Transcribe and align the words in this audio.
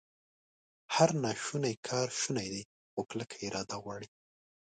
هر 0.95 1.09
ناشونی 1.23 1.73
کار 1.87 2.07
شونی 2.19 2.47
دی، 2.53 2.61
خو 2.91 3.01
کلکه 3.09 3.35
اراده 3.45 3.77
غواړي 3.83 4.07